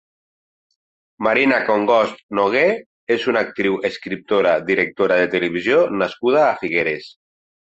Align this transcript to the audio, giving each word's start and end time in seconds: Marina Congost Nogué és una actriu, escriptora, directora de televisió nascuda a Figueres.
Marina 1.25 1.59
Congost 1.67 2.23
Nogué 2.39 2.63
és 3.17 3.27
una 3.33 3.43
actriu, 3.47 3.77
escriptora, 3.91 4.55
directora 4.71 5.19
de 5.21 5.29
televisió 5.37 5.85
nascuda 6.01 6.43
a 6.49 6.59
Figueres. 6.65 7.07